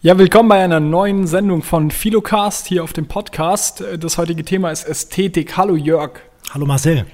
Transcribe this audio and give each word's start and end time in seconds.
Ja, 0.00 0.16
willkommen 0.16 0.48
bei 0.48 0.62
einer 0.62 0.78
neuen 0.78 1.26
Sendung 1.26 1.64
von 1.64 1.90
Philocast 1.90 2.68
hier 2.68 2.84
auf 2.84 2.92
dem 2.92 3.08
Podcast. 3.08 3.82
Das 3.98 4.16
heutige 4.16 4.44
Thema 4.44 4.70
ist 4.70 4.84
Ästhetik. 4.84 5.56
Hallo 5.56 5.74
Jörg. 5.74 6.20
Hallo 6.54 6.66
Marcel. 6.66 7.04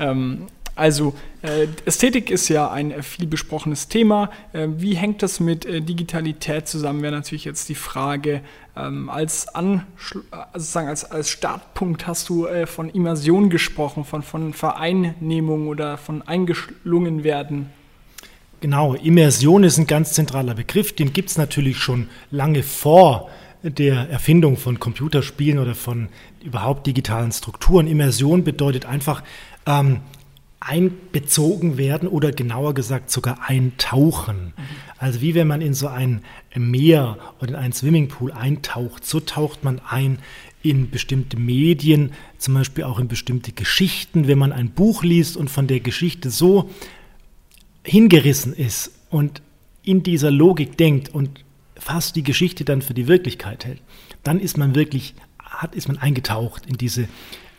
Ähm, 0.00 0.48
also, 0.74 1.14
äh, 1.42 1.68
Ästhetik 1.84 2.32
ist 2.32 2.48
ja 2.48 2.72
ein 2.72 3.04
viel 3.04 3.28
besprochenes 3.28 3.86
Thema. 3.86 4.30
Äh, 4.52 4.66
wie 4.78 4.96
hängt 4.96 5.22
das 5.22 5.38
mit 5.38 5.64
äh, 5.64 5.80
Digitalität 5.80 6.66
zusammen, 6.66 7.02
wäre 7.02 7.12
natürlich 7.12 7.44
jetzt 7.44 7.68
die 7.68 7.76
Frage. 7.76 8.40
Ähm, 8.76 9.10
als, 9.10 9.54
Anschl 9.54 10.24
äh, 10.32 10.38
sozusagen 10.54 10.88
als, 10.88 11.08
als 11.08 11.30
Startpunkt 11.30 12.08
hast 12.08 12.28
du 12.28 12.48
äh, 12.48 12.66
von 12.66 12.90
Immersion 12.90 13.48
gesprochen, 13.48 14.04
von, 14.04 14.24
von 14.24 14.52
Vereinnehmung 14.54 15.68
oder 15.68 15.98
von 15.98 16.22
eingeschlungen 16.22 17.22
werden. 17.22 17.70
Genau, 18.64 18.94
Immersion 18.94 19.62
ist 19.62 19.76
ein 19.76 19.86
ganz 19.86 20.14
zentraler 20.14 20.54
Begriff, 20.54 20.96
den 20.96 21.12
gibt 21.12 21.28
es 21.28 21.36
natürlich 21.36 21.76
schon 21.76 22.08
lange 22.30 22.62
vor 22.62 23.28
der 23.62 24.08
Erfindung 24.08 24.56
von 24.56 24.80
Computerspielen 24.80 25.58
oder 25.58 25.74
von 25.74 26.08
überhaupt 26.42 26.86
digitalen 26.86 27.30
Strukturen. 27.30 27.86
Immersion 27.86 28.42
bedeutet 28.42 28.86
einfach 28.86 29.22
ähm, 29.66 30.00
einbezogen 30.60 31.76
werden 31.76 32.08
oder 32.08 32.32
genauer 32.32 32.72
gesagt 32.72 33.10
sogar 33.10 33.46
eintauchen. 33.46 34.54
Also 34.96 35.20
wie 35.20 35.34
wenn 35.34 35.46
man 35.46 35.60
in 35.60 35.74
so 35.74 35.88
ein 35.88 36.22
Meer 36.56 37.18
oder 37.40 37.50
in 37.50 37.56
einen 37.56 37.74
Swimmingpool 37.74 38.32
eintaucht, 38.32 39.04
so 39.04 39.20
taucht 39.20 39.62
man 39.62 39.82
ein 39.86 40.20
in 40.62 40.88
bestimmte 40.88 41.38
Medien, 41.38 42.12
zum 42.38 42.54
Beispiel 42.54 42.84
auch 42.84 42.98
in 42.98 43.08
bestimmte 43.08 43.52
Geschichten, 43.52 44.26
wenn 44.26 44.38
man 44.38 44.52
ein 44.52 44.70
Buch 44.70 45.04
liest 45.04 45.36
und 45.36 45.50
von 45.50 45.66
der 45.66 45.80
Geschichte 45.80 46.30
so 46.30 46.70
hingerissen 47.84 48.54
ist 48.54 48.90
und 49.10 49.42
in 49.82 50.02
dieser 50.02 50.30
Logik 50.30 50.76
denkt 50.76 51.14
und 51.14 51.44
fast 51.76 52.16
die 52.16 52.22
Geschichte 52.22 52.64
dann 52.64 52.82
für 52.82 52.94
die 52.94 53.06
Wirklichkeit 53.06 53.64
hält, 53.64 53.82
dann 54.22 54.40
ist 54.40 54.56
man 54.56 54.74
wirklich, 54.74 55.14
hat, 55.38 55.74
ist 55.74 55.88
man 55.88 55.98
eingetaucht 55.98 56.66
in 56.66 56.76
diese, 56.76 57.08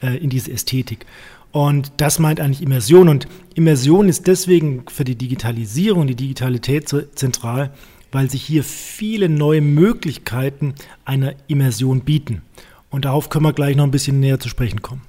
äh, 0.01 0.17
in 0.17 0.29
diese 0.29 0.51
Ästhetik. 0.51 1.05
Und 1.51 1.93
das 1.97 2.19
meint 2.19 2.41
eigentlich 2.41 2.61
Immersion. 2.61 3.07
Und 3.07 3.27
Immersion 3.53 4.09
ist 4.09 4.27
deswegen 4.27 4.83
für 4.89 5.05
die 5.05 5.15
Digitalisierung, 5.15 6.07
die 6.07 6.15
Digitalität 6.15 6.89
so 6.89 7.01
zentral, 7.01 7.71
weil 8.11 8.29
sich 8.29 8.43
hier 8.43 8.63
viele 8.63 9.29
neue 9.29 9.61
Möglichkeiten 9.61 10.75
einer 11.05 11.33
Immersion 11.47 12.01
bieten. 12.01 12.41
Und 12.89 13.05
darauf 13.05 13.29
können 13.29 13.45
wir 13.45 13.53
gleich 13.53 13.75
noch 13.75 13.83
ein 13.83 13.91
bisschen 13.91 14.19
näher 14.19 14.39
zu 14.39 14.49
sprechen 14.49 14.81
kommen. 14.81 15.01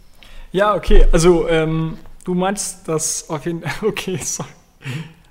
Ja, 0.53 0.75
okay. 0.75 1.07
Also 1.13 1.49
ähm, 1.49 1.99
du 2.25 2.35
meinst, 2.35 2.87
dass 2.89 3.29
auf 3.29 3.47
jeden 3.47 3.63
okay, 3.83 4.19
sorry. 4.23 4.49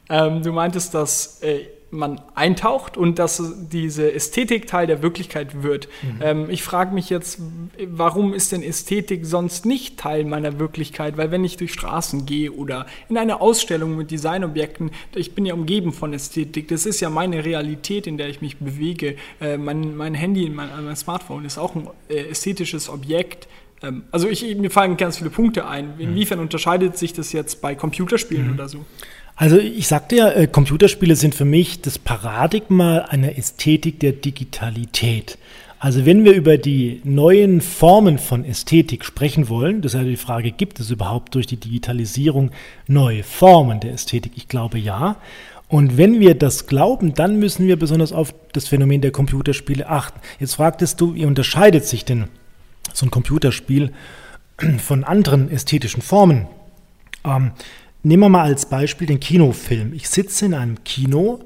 Ähm, 0.09 0.43
du 0.43 0.51
meintest, 0.51 0.93
dass 0.93 1.41
äh, 1.41 1.65
man 1.95 2.21
eintaucht 2.35 2.97
und 2.97 3.19
dass 3.19 3.41
diese 3.71 4.11
Ästhetik 4.13 4.67
Teil 4.67 4.87
der 4.87 5.01
Wirklichkeit 5.01 5.63
wird. 5.63 5.87
Mhm. 6.01 6.21
Ähm, 6.21 6.49
ich 6.49 6.63
frage 6.63 6.93
mich 6.93 7.09
jetzt, 7.09 7.39
warum 7.87 8.33
ist 8.33 8.51
denn 8.51 8.61
Ästhetik 8.63 9.25
sonst 9.25 9.65
nicht 9.65 9.97
Teil 9.97 10.25
meiner 10.25 10.59
Wirklichkeit? 10.59 11.17
Weil 11.17 11.31
wenn 11.31 11.43
ich 11.43 11.57
durch 11.57 11.73
Straßen 11.73 12.25
gehe 12.25 12.51
oder 12.51 12.85
in 13.09 13.17
eine 13.17 13.41
Ausstellung 13.41 13.95
mit 13.95 14.11
Designobjekten, 14.11 14.91
ich 15.15 15.33
bin 15.33 15.45
ja 15.45 15.53
umgeben 15.53 15.93
von 15.93 16.13
Ästhetik, 16.13 16.67
das 16.67 16.85
ist 16.85 16.99
ja 16.99 17.09
meine 17.09 17.45
Realität, 17.45 18.07
in 18.07 18.17
der 18.17 18.29
ich 18.29 18.41
mich 18.41 18.57
bewege. 18.57 19.15
Äh, 19.41 19.57
mein, 19.57 19.95
mein 19.95 20.13
Handy, 20.13 20.49
mein, 20.49 20.69
mein 20.83 20.95
Smartphone 20.95 21.45
ist 21.45 21.57
auch 21.57 21.75
ein 21.75 21.87
äh, 22.09 22.29
ästhetisches 22.29 22.89
Objekt. 22.89 23.47
Ähm, 23.81 24.03
also 24.11 24.27
ich, 24.27 24.55
mir 24.55 24.71
fallen 24.71 24.97
ganz 24.97 25.17
viele 25.17 25.29
Punkte 25.29 25.67
ein. 25.67 25.95
Mhm. 25.95 26.01
Inwiefern 26.01 26.39
mhm. 26.39 26.45
unterscheidet 26.45 26.97
sich 26.97 27.13
das 27.13 27.31
jetzt 27.31 27.61
bei 27.61 27.75
Computerspielen 27.75 28.47
mhm. 28.47 28.53
oder 28.53 28.69
so? 28.69 28.85
Also 29.35 29.57
ich 29.57 29.87
sagte 29.87 30.15
ja, 30.15 30.29
äh, 30.29 30.47
Computerspiele 30.47 31.15
sind 31.15 31.35
für 31.35 31.45
mich 31.45 31.81
das 31.81 31.99
Paradigma 31.99 32.99
einer 32.99 33.37
Ästhetik 33.37 33.99
der 33.99 34.13
Digitalität. 34.13 35.37
Also 35.77 36.05
wenn 36.05 36.23
wir 36.23 36.33
über 36.33 36.57
die 36.57 37.01
neuen 37.03 37.59
Formen 37.59 38.17
von 38.17 38.45
Ästhetik 38.45 39.03
sprechen 39.03 39.49
wollen, 39.49 39.81
das 39.81 39.93
ist 39.93 39.99
ja 39.99 40.05
die 40.05 40.15
Frage, 40.15 40.51
gibt 40.51 40.79
es 40.79 40.89
überhaupt 40.89 41.35
durch 41.35 41.47
die 41.47 41.57
Digitalisierung 41.57 42.51
neue 42.87 43.23
Formen 43.23 43.81
der 43.81 43.91
Ästhetik? 43.91 44.31
Ich 44.35 44.47
glaube 44.47 44.79
ja. 44.79 45.17
Und 45.67 45.97
wenn 45.97 46.19
wir 46.19 46.35
das 46.35 46.67
glauben, 46.67 47.13
dann 47.13 47.37
müssen 47.37 47.67
wir 47.67 47.77
besonders 47.77 48.13
auf 48.13 48.33
das 48.53 48.67
Phänomen 48.67 49.01
der 49.01 49.11
Computerspiele 49.11 49.89
achten. 49.89 50.19
Jetzt 50.39 50.55
fragtest 50.55 51.01
du, 51.01 51.15
wie 51.15 51.25
unterscheidet 51.25 51.85
sich 51.85 52.05
denn 52.05 52.29
so 52.93 53.05
ein 53.05 53.11
Computerspiel 53.11 53.91
von 54.77 55.03
anderen 55.03 55.51
ästhetischen 55.51 56.01
Formen? 56.01 56.47
Ähm, 57.25 57.51
Nehmen 58.05 58.21
wir 58.21 58.29
mal 58.29 58.43
als 58.43 58.67
Beispiel 58.67 59.07
den 59.07 59.19
Kinofilm. 59.19 59.91
Ich 59.93 60.09
sitze 60.09 60.45
in 60.45 60.53
einem 60.53 60.83
Kino 60.83 61.39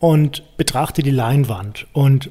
und 0.00 0.42
betrachte 0.56 1.00
die 1.00 1.12
Leinwand. 1.12 1.86
Und 1.92 2.28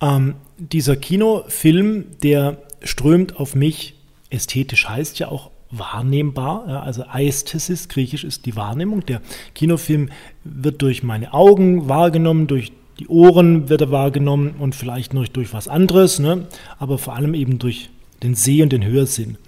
ähm, 0.00 0.34
dieser 0.58 0.96
Kinofilm, 0.96 2.06
der 2.24 2.58
strömt 2.82 3.36
auf 3.36 3.54
mich, 3.54 3.94
ästhetisch 4.30 4.88
heißt 4.88 5.20
ja 5.20 5.28
auch 5.28 5.52
wahrnehmbar, 5.70 6.64
ja, 6.66 6.82
also 6.82 7.04
Aesthesis, 7.04 7.88
griechisch 7.88 8.24
ist 8.24 8.46
die 8.46 8.56
Wahrnehmung. 8.56 9.06
Der 9.06 9.20
Kinofilm 9.54 10.08
wird 10.42 10.82
durch 10.82 11.04
meine 11.04 11.32
Augen 11.34 11.88
wahrgenommen, 11.88 12.48
durch 12.48 12.72
die 12.98 13.06
Ohren 13.06 13.68
wird 13.68 13.82
er 13.82 13.92
wahrgenommen 13.92 14.56
und 14.58 14.74
vielleicht 14.74 15.14
noch 15.14 15.28
durch 15.28 15.52
was 15.52 15.68
anderes, 15.68 16.18
ne? 16.18 16.48
aber 16.80 16.98
vor 16.98 17.14
allem 17.14 17.34
eben 17.34 17.60
durch 17.60 17.90
den 18.24 18.34
Seh- 18.34 18.64
und 18.64 18.72
den 18.72 18.84
Hörsinn. 18.84 19.38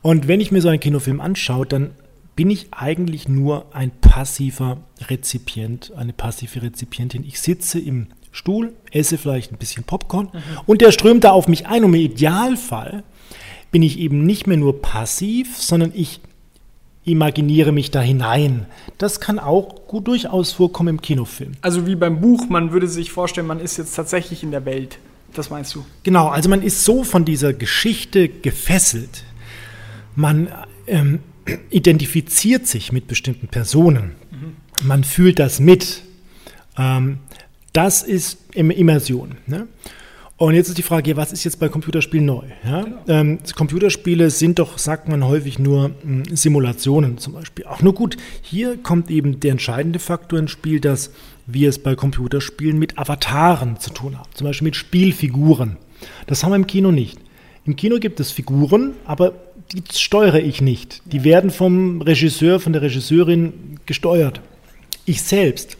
Und 0.00 0.28
wenn 0.28 0.40
ich 0.40 0.52
mir 0.52 0.62
so 0.62 0.68
einen 0.68 0.78
Kinofilm 0.78 1.20
anschaue, 1.20 1.66
dann 1.66 1.90
bin 2.36 2.50
ich 2.50 2.68
eigentlich 2.72 3.28
nur 3.28 3.74
ein 3.74 3.90
passiver 3.90 4.78
Rezipient, 5.08 5.92
eine 5.96 6.12
passive 6.12 6.62
Rezipientin. 6.62 7.24
Ich 7.24 7.40
sitze 7.40 7.78
im 7.78 8.08
Stuhl, 8.32 8.72
esse 8.92 9.18
vielleicht 9.18 9.52
ein 9.52 9.58
bisschen 9.58 9.84
Popcorn 9.84 10.28
mhm. 10.32 10.40
und 10.66 10.80
der 10.80 10.92
strömt 10.92 11.24
da 11.24 11.30
auf 11.32 11.48
mich 11.48 11.66
ein. 11.66 11.84
Und 11.84 11.94
im 11.94 12.00
Idealfall 12.00 13.02
bin 13.70 13.82
ich 13.82 13.98
eben 13.98 14.24
nicht 14.24 14.46
mehr 14.46 14.56
nur 14.56 14.80
passiv, 14.80 15.56
sondern 15.56 15.92
ich 15.94 16.20
imaginiere 17.04 17.72
mich 17.72 17.90
da 17.90 18.00
hinein. 18.00 18.66
Das 18.98 19.20
kann 19.20 19.38
auch 19.38 19.86
gut 19.86 20.06
durchaus 20.06 20.52
vorkommen 20.52 20.88
im 20.90 21.02
Kinofilm. 21.02 21.52
Also 21.62 21.86
wie 21.86 21.94
beim 21.96 22.20
Buch, 22.20 22.48
man 22.48 22.72
würde 22.72 22.88
sich 22.88 23.10
vorstellen, 23.10 23.46
man 23.46 23.60
ist 23.60 23.78
jetzt 23.78 23.94
tatsächlich 23.94 24.42
in 24.42 24.50
der 24.50 24.64
Welt. 24.64 24.98
Das 25.34 25.50
meinst 25.50 25.74
du? 25.74 25.84
Genau, 26.02 26.28
also 26.28 26.48
man 26.48 26.62
ist 26.62 26.84
so 26.84 27.04
von 27.04 27.24
dieser 27.24 27.52
Geschichte 27.52 28.28
gefesselt. 28.28 29.24
Man 30.16 30.48
ähm, 30.86 31.20
identifiziert 31.70 32.66
sich 32.66 32.92
mit 32.92 33.06
bestimmten 33.06 33.48
Personen. 33.48 34.12
Mhm. 34.30 34.86
Man 34.86 35.04
fühlt 35.04 35.38
das 35.38 35.60
mit. 35.60 36.02
Ähm, 36.76 37.18
das 37.72 38.02
ist 38.02 38.38
Immersion. 38.54 39.36
Ne? 39.46 39.68
Und 40.40 40.54
jetzt 40.54 40.68
ist 40.68 40.78
die 40.78 40.82
Frage, 40.82 41.18
was 41.18 41.32
ist 41.32 41.44
jetzt 41.44 41.60
bei 41.60 41.68
Computerspielen 41.68 42.24
neu? 42.24 42.44
Ja? 42.64 42.82
Genau. 42.82 43.02
Ähm, 43.08 43.38
Computerspiele 43.54 44.30
sind 44.30 44.58
doch, 44.58 44.78
sagt 44.78 45.06
man 45.06 45.26
häufig, 45.26 45.58
nur 45.58 45.90
mh, 45.90 45.94
hm, 46.02 46.36
Simulationen 46.36 47.18
zum 47.18 47.34
Beispiel. 47.34 47.66
Auch 47.66 47.82
nur 47.82 47.94
gut, 47.94 48.16
hier 48.40 48.78
kommt 48.78 49.10
eben 49.10 49.40
der 49.40 49.52
entscheidende 49.52 49.98
Faktor 49.98 50.38
ins 50.38 50.50
Spiel, 50.50 50.80
dass 50.80 51.12
wir 51.46 51.68
es 51.68 51.78
bei 51.78 51.94
Computerspielen 51.94 52.78
mit 52.78 52.98
Avataren 52.98 53.78
zu 53.78 53.90
tun 53.90 54.18
haben, 54.18 54.30
zum 54.32 54.46
Beispiel 54.46 54.64
mit 54.64 54.76
Spielfiguren. 54.76 55.76
Das 56.26 56.42
haben 56.42 56.52
wir 56.52 56.56
im 56.56 56.66
Kino 56.66 56.90
nicht. 56.90 57.18
Im 57.66 57.76
Kino 57.76 57.98
gibt 57.98 58.18
es 58.20 58.30
Figuren, 58.30 58.94
aber 59.04 59.34
die 59.72 59.82
steuere 59.98 60.40
ich 60.40 60.60
nicht. 60.60 61.02
Die 61.04 61.24
werden 61.24 61.50
vom 61.50 62.02
Regisseur, 62.02 62.60
von 62.60 62.72
der 62.72 62.82
Regisseurin 62.82 63.78
gesteuert. 63.86 64.40
Ich 65.04 65.22
selbst 65.22 65.76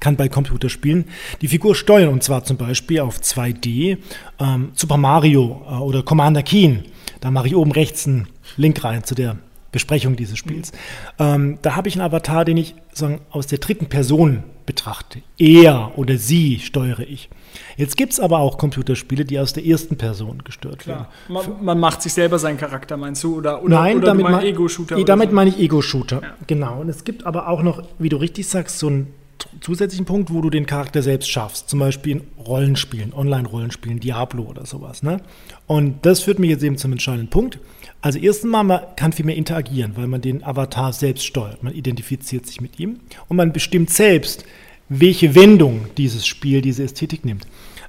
kann 0.00 0.16
bei 0.16 0.28
Computerspielen 0.28 1.06
die 1.40 1.48
Figur 1.48 1.74
steuern 1.74 2.10
und 2.10 2.22
zwar 2.22 2.44
zum 2.44 2.58
Beispiel 2.58 3.00
auf 3.00 3.20
2D 3.20 3.96
ähm, 4.38 4.72
Super 4.74 4.98
Mario 4.98 5.62
äh, 5.66 5.74
oder 5.76 6.02
Commander 6.02 6.42
Keen. 6.42 6.84
Da 7.20 7.30
mache 7.30 7.46
ich 7.46 7.56
oben 7.56 7.72
rechts 7.72 8.06
einen 8.06 8.28
Link 8.56 8.84
rein 8.84 9.04
zu 9.04 9.14
der 9.14 9.38
Besprechung 9.74 10.14
dieses 10.14 10.38
Spiels. 10.38 10.70
Ähm, 11.18 11.58
da 11.62 11.74
habe 11.74 11.88
ich 11.88 11.96
einen 11.96 12.06
Avatar, 12.06 12.44
den 12.44 12.56
ich 12.56 12.76
sagen, 12.92 13.20
aus 13.30 13.48
der 13.48 13.58
dritten 13.58 13.86
Person 13.86 14.44
betrachte. 14.66 15.20
Er 15.36 15.98
oder 15.98 16.16
sie 16.16 16.60
steuere 16.60 17.00
ich. 17.00 17.28
Jetzt 17.76 17.96
gibt 17.96 18.12
es 18.12 18.20
aber 18.20 18.38
auch 18.38 18.56
Computerspiele, 18.56 19.24
die 19.24 19.40
aus 19.40 19.52
der 19.52 19.66
ersten 19.66 19.96
Person 19.98 20.42
gestört 20.44 20.78
Klar. 20.78 21.08
werden. 21.28 21.56
Man, 21.56 21.64
man, 21.64 21.80
macht 21.80 22.02
sich 22.02 22.12
selber 22.12 22.38
seinen 22.38 22.56
Charakter, 22.56 22.96
meinst 22.96 23.24
du? 23.24 23.36
Oder, 23.36 23.64
oder, 23.64 23.74
Nein, 23.74 23.96
oder 23.96 24.06
damit, 24.06 24.28
mein, 24.28 24.46
Ego-Shooter 24.46 25.04
damit 25.04 25.30
so. 25.30 25.34
meine 25.34 25.50
ich 25.50 25.58
Ego-Shooter. 25.58 26.22
Ja. 26.22 26.34
Genau. 26.46 26.80
Und 26.80 26.88
es 26.88 27.02
gibt 27.02 27.26
aber 27.26 27.48
auch 27.48 27.64
noch, 27.64 27.82
wie 27.98 28.08
du 28.08 28.16
richtig 28.16 28.46
sagst, 28.46 28.78
so 28.78 28.86
einen 28.86 29.12
zusätzlichen 29.60 30.06
Punkt, 30.06 30.32
wo 30.32 30.40
du 30.40 30.50
den 30.50 30.66
Charakter 30.66 31.02
selbst 31.02 31.30
schaffst. 31.30 31.68
Zum 31.68 31.78
Beispiel 31.78 32.12
in 32.12 32.22
Rollenspielen, 32.44 33.12
Online-Rollenspielen, 33.12 34.00
Diablo 34.00 34.44
oder 34.44 34.66
sowas. 34.66 35.02
Ne? 35.02 35.20
Und 35.66 36.04
das 36.06 36.20
führt 36.20 36.38
mich 36.38 36.50
jetzt 36.50 36.62
eben 36.62 36.78
zum 36.78 36.92
entscheidenden 36.92 37.30
Punkt. 37.30 37.58
Also 38.00 38.18
erstens 38.18 38.50
mal, 38.50 38.64
man 38.64 38.80
kann 38.96 39.12
viel 39.12 39.24
mehr 39.24 39.36
interagieren, 39.36 39.92
weil 39.96 40.06
man 40.06 40.20
den 40.20 40.44
Avatar 40.44 40.92
selbst 40.92 41.24
steuert. 41.24 41.62
Man 41.62 41.74
identifiziert 41.74 42.46
sich 42.46 42.60
mit 42.60 42.78
ihm 42.78 43.00
und 43.28 43.36
man 43.36 43.52
bestimmt 43.52 43.90
selbst, 43.90 44.44
welche 44.88 45.34
Wendung 45.34 45.86
dieses 45.96 46.26
Spiel, 46.26 46.60
diese 46.60 46.84
Ästhetik 46.84 47.24
nimmt. 47.24 47.46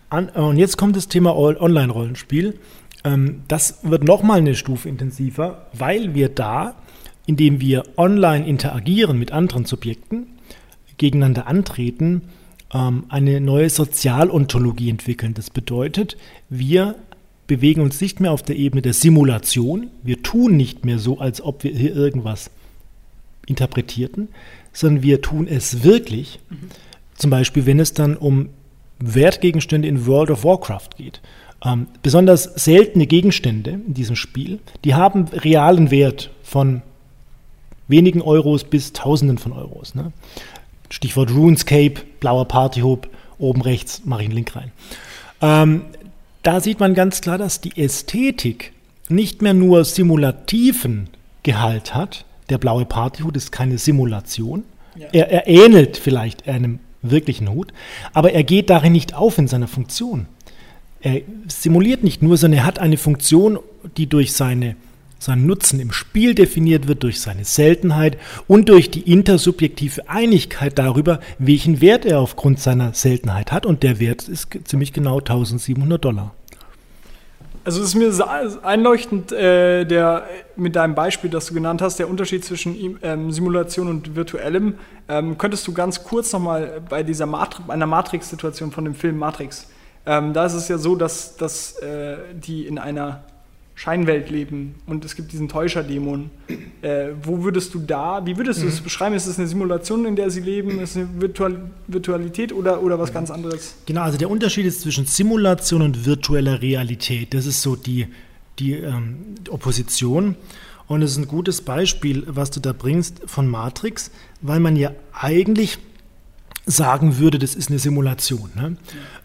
und 0.10 0.58
jetzt 0.58 0.78
kommt 0.78 0.96
das 0.96 1.10
Thema 1.10 1.36
Online-Rollenspiel. 1.36 2.58
Ähm, 3.04 3.44
das 3.48 3.80
wird 3.84 4.04
nochmal 4.04 4.40
eine 4.40 4.56
Stufe 4.56 4.88
intensiver, 4.90 5.68
weil 5.74 6.14
wir 6.16 6.30
da, 6.30 6.76
indem 7.26 7.60
wir 7.60 7.84
online 7.98 8.48
interagieren 8.48 9.20
mit 9.20 9.32
anderen 9.32 9.66
Subjekten, 9.66 10.28
gegeneinander 10.98 11.48
antreten, 11.48 12.24
ähm, 12.74 13.06
eine 13.10 13.42
neue 13.42 13.70
Sozialontologie 13.70 14.90
entwickeln. 14.90 15.34
Das 15.34 15.50
bedeutet, 15.50 16.18
wir 16.50 16.96
bewegen 17.48 17.82
uns 17.82 18.02
nicht 18.02 18.20
mehr 18.20 18.32
auf 18.32 18.44
der 18.44 18.56
Ebene 18.56 18.82
der 18.82 18.94
Simulation. 18.94 19.88
Wir 20.04 20.24
tun 20.24 20.58
nicht 20.58 20.86
mehr 20.86 21.00
so, 21.00 21.20
als 21.20 21.42
ob 21.42 21.64
wir 21.64 21.72
hier 21.72 21.96
irgendwas 21.96 22.50
interpretierten, 23.46 24.30
sondern 24.74 25.04
wir 25.04 25.22
tun 25.22 25.48
es 25.48 25.84
wirklich. 25.84 26.40
Mhm. 26.50 26.70
Zum 27.16 27.30
Beispiel, 27.30 27.66
wenn 27.66 27.80
es 27.80 27.94
dann 27.94 28.18
um 28.18 28.50
Wertgegenstände 29.00 29.88
in 29.88 30.06
World 30.06 30.32
of 30.32 30.44
Warcraft 30.44 30.90
geht. 30.98 31.22
Ähm, 31.64 31.88
besonders 32.02 32.44
seltene 32.44 33.08
Gegenstände 33.08 33.72
in 33.72 33.94
diesem 33.94 34.16
Spiel, 34.16 34.60
die 34.84 34.96
haben 34.96 35.26
realen 35.28 35.92
Wert 35.92 36.32
von 36.44 36.82
wenigen 37.88 38.22
Euros 38.22 38.64
bis 38.64 38.94
Tausenden 38.94 39.38
von 39.38 39.54
Euros. 39.54 39.96
Ne? 39.96 40.12
Stichwort 40.90 41.32
RuneScape, 41.32 42.02
blauer 42.20 42.48
Partyhub, 42.48 43.10
oben 43.38 43.62
rechts 43.62 44.02
mache 44.06 44.22
ich 44.22 44.28
einen 44.28 44.36
Link 44.36 44.56
rein. 44.56 44.72
Ähm, 45.42 45.82
da 46.44 46.60
sieht 46.60 46.80
man 46.80 46.94
ganz 46.94 47.22
klar, 47.22 47.38
dass 47.38 47.62
die 47.62 47.76
Ästhetik 47.82 48.72
nicht 49.10 49.42
mehr 49.42 49.54
nur 49.54 49.84
simulativen 49.86 51.10
Gehalt 51.44 51.94
hat. 51.94 52.26
Der 52.50 52.58
blaue 52.58 52.86
Partyhut 52.86 53.36
ist 53.36 53.52
keine 53.52 53.78
Simulation. 53.78 54.64
Ja. 54.96 55.08
Er, 55.12 55.32
er 55.32 55.48
ähnelt 55.48 55.98
vielleicht 55.98 56.48
einem 56.48 56.80
wirklichen 57.02 57.50
Hut, 57.50 57.74
aber 58.14 58.32
er 58.32 58.44
geht 58.44 58.70
darin 58.70 58.94
nicht 58.94 59.14
auf 59.14 59.38
in 59.38 59.48
seiner 59.48 59.68
Funktion. 59.68 60.28
Er 61.02 61.22
simuliert 61.48 62.04
nicht 62.04 62.24
nur, 62.24 62.38
sondern 62.38 62.62
er 62.62 62.66
hat 62.66 62.80
eine 62.80 62.98
Funktion, 62.98 63.60
die 63.98 64.08
durch 64.08 64.34
seine, 64.34 64.76
seinen 65.26 65.46
Nutzen 65.46 65.80
im 65.80 65.92
Spiel 65.92 66.36
definiert 66.36 66.88
wird, 66.88 67.04
durch 67.04 67.22
seine 67.22 67.44
Seltenheit 67.44 68.18
und 68.48 68.70
durch 68.70 68.90
die 68.90 69.12
intersubjektive 69.12 70.10
Einigkeit 70.10 70.78
darüber, 70.78 71.20
welchen 71.40 71.82
Wert 71.82 72.06
er 72.06 72.20
aufgrund 72.20 72.60
seiner 72.60 72.94
Seltenheit 72.94 73.52
hat. 73.52 73.66
Und 73.66 73.84
der 73.84 74.00
Wert 74.00 74.28
ist 74.28 74.48
ziemlich 74.66 74.94
genau 74.94 75.20
1700 75.20 76.04
Dollar. 76.04 76.34
Also 77.64 77.82
es 77.82 77.88
ist 77.88 77.96
mir 77.96 78.64
einleuchtend, 78.64 79.32
äh, 79.32 79.86
der, 79.86 80.28
mit 80.56 80.76
deinem 80.76 80.94
Beispiel, 80.94 81.32
das 81.32 81.48
du 81.48 81.56
genannt 81.56 81.82
hast, 81.82 81.98
der 81.98 82.08
Unterschied 82.08 82.46
zwischen 82.46 83.00
ähm, 83.02 83.32
Simulation 83.32 83.88
und 83.88 84.16
virtuellem. 84.16 84.76
Ähm, 85.10 85.40
könntest 85.40 85.68
du 85.68 85.74
ganz 85.74 86.04
kurz 86.04 86.32
nochmal 86.32 86.82
bei 86.88 87.02
dieser 87.02 87.26
Matri 87.26 87.64
einer 87.68 87.88
Matrix-Situation 87.88 88.72
von 88.72 88.86
dem 88.86 88.94
Film 88.94 89.18
Matrix, 89.18 89.68
ähm, 90.06 90.34
da 90.34 90.46
ist 90.46 90.54
es 90.54 90.68
ja 90.68 90.78
so, 90.78 90.96
dass, 90.96 91.36
dass 91.36 91.78
äh, 91.80 92.18
die 92.36 92.68
in 92.68 92.78
einer 92.78 93.24
Scheinwelt 93.78 94.30
leben 94.30 94.76
und 94.86 95.04
es 95.04 95.18
gibt 95.18 95.34
diesen 95.34 95.50
Täuscherdämon. 95.50 96.30
Äh, 96.82 97.10
wo 97.22 97.44
würdest 97.44 97.74
du 97.74 97.80
da, 97.80 98.26
wie 98.26 98.38
würdest 98.38 98.64
du 98.64 98.68
es 98.68 98.80
mhm. 98.80 98.86
beschreiben? 98.86 99.16
Ist 99.16 99.28
es 99.28 99.38
eine 99.38 99.48
Simulation, 99.48 100.06
in 100.06 100.16
der 100.16 100.30
sie 100.30 100.40
leben? 100.40 100.80
Ist 100.80 100.92
es 100.92 100.98
eine 100.98 101.22
Virtual 101.22 101.72
Virtualität 101.88 102.54
oder, 102.54 102.82
oder 102.82 102.98
was 103.00 103.12
ganz 103.12 103.30
anderes? 103.30 103.76
Genau, 103.86 104.02
also 104.02 104.18
der 104.18 104.30
Unterschied 104.30 104.66
ist 104.66 104.82
zwischen 104.82 105.06
Simulation 105.06 105.82
und 105.82 106.06
virtueller 106.06 106.62
Realität. 106.62 107.34
Das 107.34 107.46
ist 107.46 107.62
so 107.62 107.76
die, 107.76 108.08
die 108.60 108.76
ähm, 108.76 109.36
Opposition. 109.50 110.36
Und 110.88 111.02
es 111.02 111.12
ist 111.12 111.18
ein 111.18 111.28
gutes 111.28 111.62
Beispiel, 111.62 112.24
was 112.28 112.52
du 112.52 112.62
da 112.62 112.72
bringst 112.72 113.24
von 113.26 113.48
Matrix, 113.48 114.10
weil 114.42 114.62
man 114.62 114.78
ja 114.78 114.92
eigentlich 115.12 115.80
sagen 116.66 117.18
würde, 117.18 117.40
das 117.40 117.56
ist 117.56 117.70
eine 117.70 117.80
Simulation. 117.80 118.52
Ne? 118.56 118.78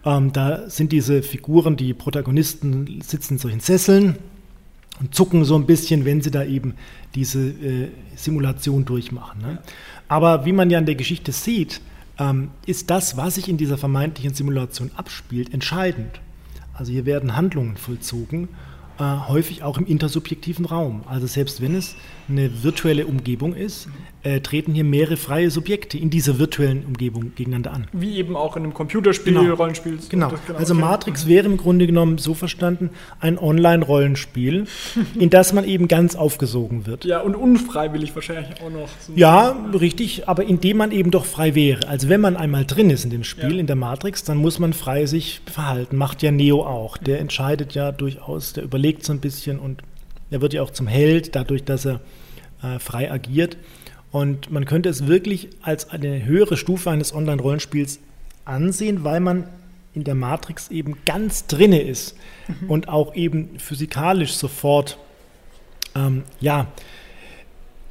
Ja. 0.05 0.17
Ähm, 0.17 0.33
da 0.33 0.69
sind 0.69 0.91
diese 0.91 1.23
Figuren, 1.23 1.77
die 1.77 1.95
Protagonisten 1.95 3.01
sitzen 3.03 3.35
in 3.35 3.39
solchen 3.39 3.61
Sesseln 3.61 4.17
und 5.01 5.15
zucken 5.15 5.45
so 5.45 5.57
ein 5.57 5.67
bisschen, 5.67 6.05
wenn 6.05 6.21
sie 6.21 6.31
da 6.31 6.45
eben 6.45 6.75
diese 7.15 7.41
äh, 7.41 7.89
Simulation 8.15 8.85
durchmachen. 8.85 9.41
Ne? 9.41 9.59
Aber 10.09 10.45
wie 10.45 10.53
man 10.53 10.71
ja 10.71 10.79
in 10.79 10.87
der 10.87 10.95
Geschichte 10.95 11.33
sieht, 11.33 11.81
ähm, 12.19 12.51
ist 12.67 12.91
das, 12.91 13.17
was 13.17 13.37
sich 13.37 13.49
in 13.49 13.57
dieser 13.57 13.79
vermeintlichen 13.79 14.35
Simulation 14.35 14.91
abspielt, 14.97 15.53
entscheidend. 15.53 16.21
Also 16.75 16.93
hier 16.93 17.07
werden 17.07 17.37
Handlungen 17.37 17.77
vollzogen 17.77 18.49
äh, 19.01 19.29
häufig 19.29 19.63
auch 19.63 19.79
im 19.79 19.87
intersubjektiven 19.87 20.67
Raum. 20.67 21.03
Also 21.07 21.27
selbst 21.27 21.63
wenn 21.63 21.75
es 21.75 21.97
eine 22.29 22.63
virtuelle 22.63 23.07
Umgebung 23.07 23.55
ist, 23.55 23.89
äh, 24.23 24.41
treten 24.41 24.75
hier 24.75 24.85
mehrere 24.85 25.17
freie 25.17 25.51
Subjekte 25.51 25.97
in 25.97 26.11
dieser 26.11 26.39
virtuellen 26.39 26.85
Umgebung 26.85 27.33
gegeneinander 27.35 27.73
an. 27.73 27.87
Wie 27.93 28.17
eben 28.17 28.37
auch 28.37 28.57
in 28.57 28.65
einem 28.65 28.75
Computerspiel, 28.75 29.33
genau. 29.33 29.55
Rollenspiel. 29.55 29.99
Genau. 30.09 30.33
genau. 30.47 30.59
Also 30.59 30.75
Matrix 30.75 31.27
wäre 31.27 31.47
im 31.47 31.57
Grunde 31.57 31.87
genommen 31.87 32.19
so 32.19 32.35
verstanden 32.35 32.91
ein 33.21 33.39
Online-Rollenspiel, 33.39 34.67
in 35.19 35.31
das 35.31 35.53
man 35.53 35.65
eben 35.65 35.89
ganz 35.89 36.17
aufgesogen 36.17 36.87
wird. 36.87 37.05
Ja, 37.05 37.21
und 37.21 37.35
unfreiwillig 37.35 38.15
wahrscheinlich 38.15 38.61
auch 38.61 38.71
noch. 38.71 38.89
Ja, 39.15 39.57
richtig, 39.73 40.29
aber 40.29 40.45
indem 40.45 40.77
man 40.77 40.93
eben 40.93 41.11
doch 41.11 41.25
frei 41.25 41.55
wäre. 41.55 41.89
Also 41.89 42.09
wenn 42.09 42.21
man 42.21 42.37
einmal 42.37 42.65
drin 42.67 42.91
ist 42.91 43.05
in 43.05 43.11
dem 43.11 43.25
Spiel, 43.25 43.55
ja. 43.55 43.61
in 43.61 43.67
der 43.67 43.77
Matrix, 43.77 44.25
dann 44.25 44.37
muss 44.37 44.59
man 44.59 44.73
frei 44.73 45.07
sich 45.07 45.41
verhalten. 45.51 45.97
Macht 45.97 46.23
ja 46.23 46.31
Neo 46.31 46.65
auch. 46.65 46.99
Der 46.99 47.21
entscheidet 47.21 47.75
ja 47.75 47.91
durchaus, 47.93 48.53
der 48.53 48.65
überlegt 48.65 49.05
so 49.05 49.13
ein 49.13 49.21
bisschen 49.21 49.59
und 49.59 49.83
er 50.31 50.41
wird 50.41 50.53
ja 50.53 50.63
auch 50.63 50.71
zum 50.71 50.87
Held, 50.87 51.35
dadurch, 51.35 51.65
dass 51.65 51.87
er 51.87 52.01
äh, 52.63 52.79
frei 52.79 53.11
agiert. 53.11 53.57
Und 54.13 54.51
man 54.51 54.65
könnte 54.65 54.89
es 54.89 55.07
wirklich 55.07 55.49
als 55.63 55.91
eine 55.91 56.25
höhere 56.25 56.57
Stufe 56.57 56.91
eines 56.91 57.15
Online-Rollenspiels 57.15 58.01
ansehen, 58.45 59.05
weil 59.05 59.21
man 59.21 59.47
in 59.95 60.05
der 60.05 60.15
Matrix 60.15 60.71
eben 60.71 60.97
ganz 61.05 61.47
drinne 61.47 61.81
ist 61.81 62.17
mhm. 62.49 62.71
und 62.71 62.89
auch 62.89 63.15
eben 63.15 63.59
physikalisch 63.59 64.33
sofort 64.35 64.99
ähm, 65.95 66.23
ja, 66.41 66.69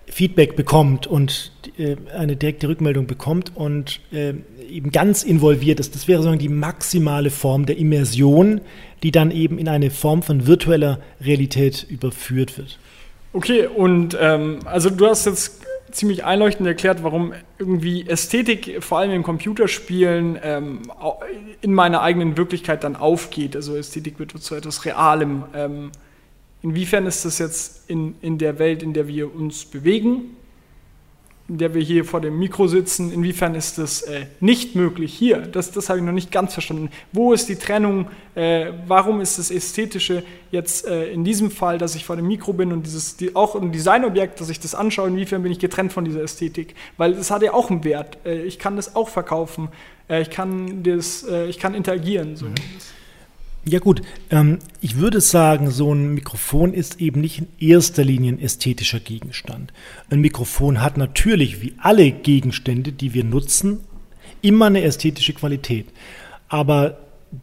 Feedback 0.07 0.56
bekommt 0.56 1.07
und 1.07 1.51
äh, 1.77 1.95
eine 2.16 2.36
direkte 2.36 2.68
Rückmeldung 2.68 3.06
bekommt 3.06 3.56
und 3.56 4.00
äh, 4.12 4.33
eben 4.69 4.92
ganz 4.92 5.24
involviert 5.24 5.80
ist. 5.80 5.94
Das 5.95 6.07
wäre 6.07 6.19
sozusagen 6.19 6.39
die 6.39 6.50
maximale 6.50 7.30
Form 7.30 7.66
der 7.66 7.77
Immersion, 7.77 8.62
die 9.04 9.12
dann 9.12 9.31
eben 9.31 9.57
in 9.60 9.68
eine 9.68 9.92
Form 9.92 10.24
von 10.24 10.48
virtueller 10.48 11.00
Realität 11.21 11.86
überführt 11.89 12.57
wird. 12.57 12.80
Okay, 13.33 13.68
und 13.68 14.18
ähm, 14.19 14.60
also 14.66 14.89
du 14.89 15.06
hast 15.06 15.25
jetzt 15.25 15.62
ziemlich 15.91 16.24
einleuchtend 16.24 16.68
erklärt, 16.68 17.03
warum 17.03 17.33
irgendwie 17.57 18.07
Ästhetik, 18.07 18.83
vor 18.83 19.00
allem 19.00 19.12
in 19.12 19.24
Computerspielen, 19.24 20.39
ähm, 20.41 20.81
in 21.62 21.74
meiner 21.74 22.01
eigenen 22.01 22.38
Wirklichkeit 22.38 22.83
dann 22.83 22.95
aufgeht. 22.95 23.56
Also 23.56 23.75
Ästhetik 23.75 24.19
wird 24.19 24.31
zu 24.31 24.56
etwas 24.56 24.86
Realem. 24.86 25.44
Ähm, 25.53 25.91
inwiefern 26.62 27.06
ist 27.06 27.25
das 27.25 27.40
jetzt 27.40 27.90
in, 27.90 28.16
in 28.21 28.37
der 28.37 28.59
Welt, 28.59 28.83
in 28.83 28.94
der 28.94 29.07
wir 29.07 29.33
uns 29.33 29.66
bewegen, 29.66 30.35
in 31.49 31.57
der 31.57 31.73
wir 31.73 31.81
hier 31.81 32.06
vor 32.06 32.21
dem 32.21 32.37
Mikro 32.37 32.68
sitzen, 32.68 33.11
inwiefern 33.11 33.56
ist 33.56 33.79
das 33.79 34.03
äh, 34.03 34.27
nicht 34.39 34.75
möglich 34.75 35.13
hier? 35.13 35.39
Das, 35.39 35.71
das 35.71 35.89
habe 35.89 35.97
ich 35.99 36.06
noch 36.06 36.13
nicht 36.13 36.31
ganz 36.31 36.53
verstanden. 36.53 36.89
Wo 37.11 37.33
ist 37.33 37.49
die 37.49 37.56
Trennung? 37.56 38.07
Äh, 38.35 38.71
warum 38.87 39.19
ist 39.19 39.39
das 39.39 39.49
Ästhetische 39.49 40.23
jetzt 40.51 40.85
äh, 40.85 41.11
in 41.11 41.23
diesem 41.23 41.49
Fall, 41.49 41.79
dass 41.79 41.95
ich 41.95 42.06
vor 42.06 42.15
dem 42.15 42.27
Mikro 42.27 42.53
bin 42.53 42.71
und 42.71 42.85
dieses 42.85 43.18
die, 43.18 43.35
auch 43.35 43.56
ein 43.56 43.71
Designobjekt, 43.71 44.39
dass 44.39 44.49
ich 44.49 44.59
das 44.59 44.75
anschaue, 44.75 45.07
inwiefern 45.07 45.41
bin 45.41 45.51
ich 45.51 45.59
getrennt 45.59 45.91
von 45.91 46.06
dieser 46.06 46.21
Ästhetik? 46.21 46.75
Weil 46.97 47.15
das 47.15 47.31
hat 47.31 47.41
ja 47.41 47.53
auch 47.53 47.71
einen 47.71 47.83
Wert. 47.83 48.19
Äh, 48.25 48.44
ich 48.44 48.59
kann 48.59 48.75
das 48.75 48.95
auch 48.95 49.09
verkaufen. 49.09 49.69
Äh, 50.07 50.21
ich, 50.21 50.29
kann 50.29 50.83
das, 50.83 51.23
äh, 51.23 51.47
ich 51.47 51.57
kann 51.57 51.73
interagieren. 51.73 52.35
So. 52.35 52.45
Mhm. 52.45 52.56
Ja 53.66 53.80
gut, 53.80 54.01
ähm, 54.31 54.59
ich 54.81 54.97
würde 54.97 55.21
sagen, 55.21 55.69
so 55.69 55.94
ein 55.94 56.13
Mikrofon 56.13 56.73
ist 56.73 57.01
eben 57.01 57.21
nicht 57.21 57.39
in 57.39 57.47
erster 57.59 58.04
Linie 58.04 58.33
ein 58.33 58.42
ästhetischer 58.42 58.99
Gegenstand. 58.99 59.73
Ein 60.09 60.21
Mikrofon 60.21 60.81
hat 60.81 60.97
natürlich, 60.97 61.61
wie 61.61 61.73
alle 61.78 62.11
Gegenstände, 62.11 62.92
die 62.92 63.13
wir 63.13 63.23
nutzen, 63.23 63.81
immer 64.42 64.68
eine 64.68 64.83
ästhetische 64.83 65.33
Qualität. 65.33 65.87
Aber 66.47 66.99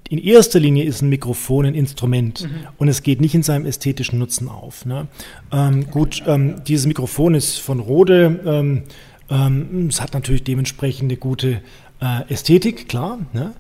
in 0.08 0.18
erster 0.18 0.58
Linie 0.58 0.85
ist 0.85 1.02
ein 1.02 1.08
Mikrofon 1.08 1.66
ein 1.66 1.75
Instrument 1.75 2.42
mhm. 2.42 2.66
und 2.78 2.88
es 2.88 3.02
geht 3.02 3.20
nicht 3.20 3.35
in 3.35 3.42
seinem 3.42 3.66
ästhetischen 3.66 4.18
Nutzen 4.18 4.49
auf. 4.49 4.85
Ne? 4.85 5.06
Ähm, 5.52 5.90
gut, 5.90 6.23
ähm, 6.26 6.62
dieses 6.66 6.87
Mikrofon 6.87 7.35
ist 7.35 7.58
von 7.58 7.78
Rode. 7.78 8.40
Ähm, 8.44 8.82
ähm, 9.30 9.87
es 9.88 10.00
hat 10.00 10.14
natürlich 10.14 10.42
dementsprechend 10.42 11.11
eine 11.11 11.18
gute 11.18 11.61
äh, 12.00 12.32
Ästhetik, 12.32 12.88
klar. 12.88 13.18
Ne? 13.32 13.54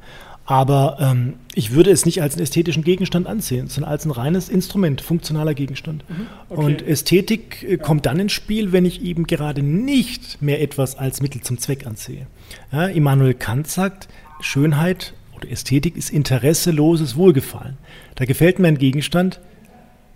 Aber 0.46 0.98
ähm, 1.00 1.34
ich 1.54 1.72
würde 1.72 1.90
es 1.90 2.06
nicht 2.06 2.22
als 2.22 2.34
einen 2.34 2.44
ästhetischen 2.44 2.84
Gegenstand 2.84 3.26
ansehen, 3.26 3.66
sondern 3.66 3.90
als 3.90 4.04
ein 4.04 4.12
reines 4.12 4.48
Instrument, 4.48 5.00
funktionaler 5.00 5.54
Gegenstand. 5.54 6.04
Mhm, 6.08 6.26
okay. 6.48 6.64
Und 6.64 6.82
Ästhetik 6.86 7.64
äh, 7.68 7.76
kommt 7.76 8.06
dann 8.06 8.20
ins 8.20 8.32
Spiel, 8.32 8.70
wenn 8.70 8.84
ich 8.84 9.02
eben 9.02 9.26
gerade 9.26 9.62
nicht 9.62 10.40
mehr 10.40 10.62
etwas 10.62 10.96
als 10.96 11.20
Mittel 11.20 11.40
zum 11.40 11.58
Zweck 11.58 11.84
ansehe. 11.84 12.28
Ja, 12.70 12.86
Immanuel 12.86 13.34
Kant 13.34 13.66
sagt, 13.66 14.08
Schönheit 14.40 15.14
oder 15.34 15.50
Ästhetik 15.50 15.96
ist 15.96 16.10
interesseloses 16.10 17.16
Wohlgefallen. 17.16 17.76
Da 18.14 18.24
gefällt 18.24 18.60
mir 18.60 18.68
ein 18.68 18.78
Gegenstand 18.78 19.40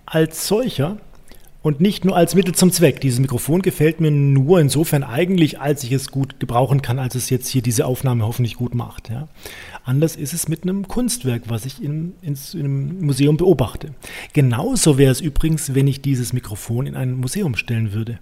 als 0.06 0.46
solcher 0.46 0.99
und 1.62 1.81
nicht 1.81 2.05
nur 2.05 2.17
als 2.17 2.35
Mittel 2.35 2.55
zum 2.55 2.73
Zweck. 2.73 3.00
Dieses 3.00 3.21
Mikrofon 3.21 3.61
gefällt 3.62 4.00
mir 4.00 4.11
nur 4.11 4.61
insofern 4.61 5.02
eigentlich, 5.02 5.61
als 5.61 5.85
ich 5.85 5.93
es 5.93 6.11
gut 6.11 6.40
gebrauchen 6.40 6.81
kann, 6.81 6.99
als 6.99 7.14
es 7.14 7.29
jetzt 7.29 7.49
hier 7.49 7.61
diese 7.61 7.85
Aufnahme 7.85 8.26
hoffentlich 8.26 8.57
gut 8.57 8.75
macht. 8.75 9.11
Ja. 9.11 9.29
Anders 9.85 10.17
ist 10.17 10.33
es 10.33 10.49
mit 10.49 10.62
einem 10.62 10.88
Kunstwerk, 10.88 11.43
was 11.49 11.67
ich 11.67 11.83
in, 11.83 12.14
in, 12.23 12.38
in 12.55 12.61
einem 12.61 13.05
Museum 13.05 13.37
beobachte. 13.37 13.95
Genauso 14.33 14.97
wäre 14.97 15.12
es 15.12 15.21
übrigens, 15.21 15.75
wenn 15.75 15.87
ich 15.87 16.00
dieses 16.00 16.33
Mikrofon 16.33 16.87
in 16.87 16.97
ein 16.97 17.12
Museum 17.12 17.57
stellen 17.57 17.93
würde 17.93 18.19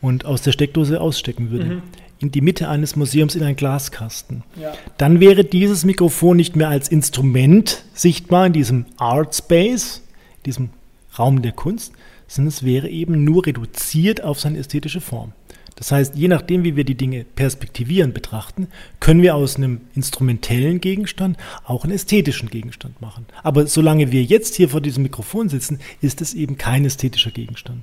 und 0.00 0.24
aus 0.24 0.42
der 0.42 0.52
Steckdose 0.52 1.00
ausstecken 1.00 1.50
würde. 1.50 1.64
Mhm. 1.66 1.82
in 2.20 2.30
die 2.30 2.40
Mitte 2.40 2.68
eines 2.68 2.96
Museums 2.96 3.34
in 3.34 3.42
einen 3.42 3.56
Glaskasten. 3.56 4.44
Ja. 4.60 4.72
Dann 4.96 5.20
wäre 5.20 5.44
dieses 5.44 5.84
Mikrofon 5.84 6.36
nicht 6.36 6.56
mehr 6.56 6.68
als 6.68 6.88
Instrument 6.88 7.84
sichtbar 7.92 8.46
in 8.46 8.52
diesem 8.52 8.86
Art 8.96 9.34
Space, 9.34 10.00
diesem 10.46 10.70
Raum 11.18 11.42
der 11.42 11.52
Kunst, 11.52 11.92
sondern 12.26 12.48
es 12.48 12.64
wäre 12.64 12.88
eben 12.88 13.24
nur 13.24 13.46
reduziert 13.46 14.22
auf 14.22 14.40
seine 14.40 14.58
ästhetische 14.58 15.00
Form. 15.00 15.32
Das 15.76 15.90
heißt, 15.90 16.14
je 16.14 16.28
nachdem, 16.28 16.62
wie 16.62 16.76
wir 16.76 16.84
die 16.84 16.94
Dinge 16.94 17.24
perspektivieren 17.24 18.12
betrachten, 18.12 18.68
können 19.00 19.22
wir 19.22 19.34
aus 19.34 19.56
einem 19.56 19.80
instrumentellen 19.94 20.80
Gegenstand 20.80 21.36
auch 21.64 21.84
einen 21.84 21.92
ästhetischen 21.92 22.48
Gegenstand 22.48 23.00
machen. 23.00 23.26
Aber 23.42 23.66
solange 23.66 24.12
wir 24.12 24.22
jetzt 24.22 24.54
hier 24.54 24.68
vor 24.68 24.80
diesem 24.80 25.02
Mikrofon 25.02 25.48
sitzen, 25.48 25.80
ist 26.00 26.20
es 26.20 26.34
eben 26.34 26.58
kein 26.58 26.84
ästhetischer 26.84 27.32
Gegenstand. 27.32 27.82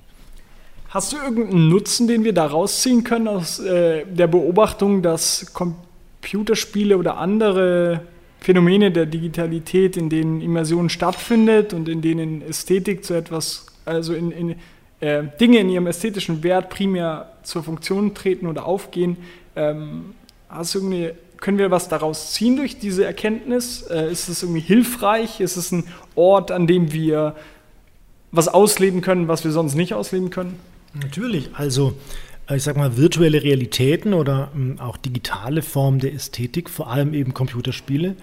Hast 0.89 1.13
du 1.13 1.17
irgendeinen 1.17 1.69
Nutzen, 1.69 2.07
den 2.07 2.23
wir 2.23 2.33
da 2.33 2.45
rausziehen 2.45 3.03
können 3.03 3.27
aus 3.27 3.59
äh, 3.59 4.05
der 4.05 4.27
Beobachtung, 4.27 5.01
dass 5.01 5.53
Computerspiele 5.53 6.97
oder 6.97 7.17
andere 7.17 8.01
Phänomene 8.39 8.91
der 8.91 9.05
Digitalität, 9.05 9.95
in 9.95 10.09
denen 10.09 10.41
Immersion 10.41 10.89
stattfindet 10.89 11.73
und 11.73 11.87
in 11.87 12.01
denen 12.01 12.41
Ästhetik 12.41 13.05
zu 13.05 13.13
etwas, 13.13 13.67
also 13.85 14.13
in, 14.13 14.31
in 14.31 14.55
äh, 15.01 15.23
Dinge 15.39 15.59
in 15.59 15.69
ihrem 15.69 15.87
ästhetischen 15.87 16.43
Wert 16.43 16.69
primär 16.69 17.33
zur 17.43 17.63
Funktion 17.63 18.13
treten 18.13 18.47
oder 18.47 18.65
aufgehen. 18.65 19.17
Ähm, 19.55 20.13
hast 20.47 20.75
du 20.75 20.79
irgendwie, 20.79 21.09
können 21.37 21.57
wir 21.57 21.71
was 21.71 21.89
daraus 21.89 22.33
ziehen 22.33 22.55
durch 22.55 22.77
diese 22.77 23.03
Erkenntnis? 23.03 23.81
Äh, 23.81 24.11
ist 24.11 24.29
es 24.29 24.43
irgendwie 24.43 24.61
hilfreich? 24.61 25.39
Ist 25.39 25.57
es 25.57 25.71
ein 25.71 25.85
Ort, 26.15 26.51
an 26.51 26.67
dem 26.67 26.93
wir 26.93 27.35
was 28.31 28.47
ausleben 28.47 29.01
können, 29.01 29.27
was 29.27 29.43
wir 29.43 29.51
sonst 29.51 29.73
nicht 29.73 29.95
ausleben 29.95 30.29
können? 30.29 30.59
Natürlich, 30.93 31.49
also 31.53 31.93
äh, 32.47 32.57
ich 32.57 32.63
sag 32.63 32.77
mal, 32.77 32.95
virtuelle 32.95 33.41
Realitäten 33.41 34.13
oder 34.13 34.51
ähm, 34.53 34.79
auch 34.79 34.97
digitale 34.97 35.63
Formen 35.63 35.99
der 35.99 36.13
Ästhetik, 36.13 36.69
vor 36.69 36.91
allem 36.91 37.15
eben 37.15 37.33
Computerspiele, 37.33 38.15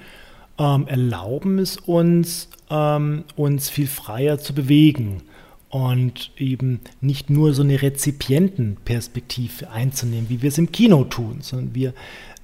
ähm, 0.58 0.86
erlauben 0.86 1.58
es 1.58 1.76
uns, 1.76 2.48
ähm, 2.70 3.24
uns 3.34 3.68
viel 3.68 3.88
freier 3.88 4.38
zu 4.38 4.54
bewegen 4.54 5.22
und 5.70 6.30
eben 6.38 6.80
nicht 7.00 7.30
nur 7.30 7.52
so 7.52 7.62
eine 7.62 7.82
Rezipientenperspektive 7.82 9.70
einzunehmen, 9.70 10.28
wie 10.28 10.42
wir 10.42 10.48
es 10.48 10.58
im 10.58 10.72
Kino 10.72 11.04
tun, 11.04 11.38
sondern 11.40 11.74
wir 11.74 11.94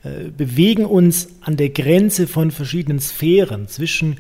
äh, 0.03 0.29
bewegen 0.37 0.85
uns 0.85 1.29
an 1.41 1.57
der 1.57 1.71
Grenze 1.71 2.27
von 2.27 2.51
verschiedenen 2.51 3.01
Sphären 3.01 3.69
zwischen 3.69 4.19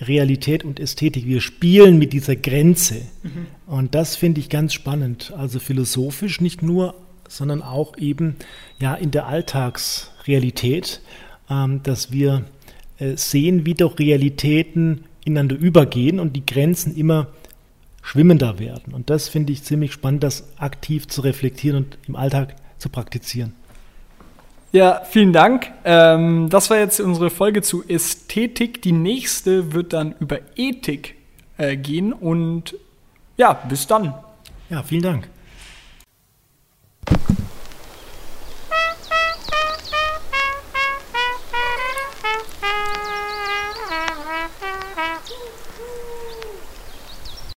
Realität 0.00 0.64
und 0.64 0.80
Ästhetik. 0.80 1.26
Wir 1.26 1.42
spielen 1.42 1.98
mit 1.98 2.14
dieser 2.14 2.36
Grenze. 2.36 3.02
Mhm. 3.22 3.46
Und 3.66 3.94
das 3.94 4.16
finde 4.16 4.40
ich 4.40 4.48
ganz 4.48 4.72
spannend. 4.72 5.32
Also 5.36 5.58
philosophisch 5.58 6.40
nicht 6.40 6.62
nur, 6.62 6.94
sondern 7.28 7.60
auch 7.62 7.98
eben 7.98 8.36
ja 8.80 8.94
in 8.94 9.10
der 9.10 9.26
Alltagsrealität, 9.26 11.02
ähm, 11.50 11.82
dass 11.82 12.12
wir 12.12 12.46
äh, 12.98 13.16
sehen, 13.16 13.66
wie 13.66 13.74
doch 13.74 13.98
Realitäten 13.98 15.04
ineinander 15.24 15.56
übergehen 15.56 16.18
und 16.18 16.34
die 16.34 16.46
Grenzen 16.46 16.96
immer 16.96 17.28
schwimmender 18.10 18.58
werden. 18.58 18.92
Und 18.92 19.08
das 19.08 19.28
finde 19.28 19.52
ich 19.52 19.62
ziemlich 19.62 19.92
spannend, 19.92 20.24
das 20.24 20.42
aktiv 20.58 21.06
zu 21.06 21.20
reflektieren 21.20 21.84
und 21.84 21.98
im 22.08 22.16
Alltag 22.16 22.56
zu 22.76 22.88
praktizieren. 22.88 23.54
Ja, 24.72 25.02
vielen 25.04 25.32
Dank. 25.32 25.70
Ähm, 25.84 26.48
das 26.50 26.70
war 26.70 26.78
jetzt 26.78 26.98
unsere 26.98 27.30
Folge 27.30 27.62
zu 27.62 27.84
Ästhetik. 27.86 28.82
Die 28.82 28.90
nächste 28.90 29.74
wird 29.74 29.92
dann 29.92 30.16
über 30.18 30.38
Ethik 30.56 31.14
äh, 31.56 31.76
gehen. 31.76 32.12
Und 32.12 32.74
ja, 33.36 33.52
bis 33.52 33.86
dann. 33.86 34.14
Ja, 34.70 34.82
vielen 34.82 35.02
Dank. 35.02 35.28